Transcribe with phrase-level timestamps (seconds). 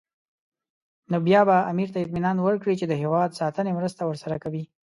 [1.11, 4.63] نو بیا به امیر ته اطمینان ورکړي چې د هېواد ساتنې مرسته ورسره کوي.